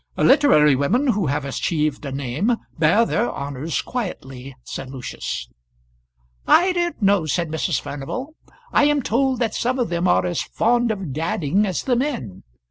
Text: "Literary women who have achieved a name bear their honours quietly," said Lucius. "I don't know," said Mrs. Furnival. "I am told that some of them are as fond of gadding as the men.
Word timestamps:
"Literary 0.17 0.75
women 0.75 1.05
who 1.09 1.27
have 1.27 1.45
achieved 1.45 2.03
a 2.05 2.11
name 2.11 2.57
bear 2.79 3.05
their 3.05 3.29
honours 3.31 3.83
quietly," 3.83 4.55
said 4.63 4.89
Lucius. 4.89 5.47
"I 6.47 6.71
don't 6.71 6.99
know," 7.03 7.27
said 7.27 7.49
Mrs. 7.49 7.79
Furnival. 7.79 8.33
"I 8.73 8.85
am 8.85 9.03
told 9.03 9.37
that 9.41 9.53
some 9.53 9.77
of 9.77 9.89
them 9.89 10.07
are 10.07 10.25
as 10.25 10.41
fond 10.41 10.89
of 10.89 11.13
gadding 11.13 11.67
as 11.67 11.83
the 11.83 11.95
men. 11.95 12.41